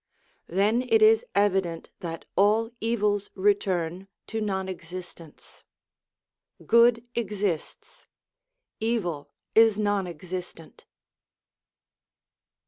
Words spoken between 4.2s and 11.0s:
to non existence. Good exists, evil is non existent.